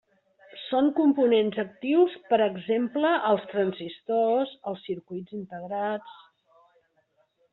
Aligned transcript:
Són 0.59 0.87
components 0.99 1.59
actius 1.63 2.13
per 2.31 2.39
exemple: 2.45 3.11
els 3.31 3.45
transistors, 3.53 4.55
els 4.71 4.81
circuits 4.87 5.37
integrats. 5.43 6.17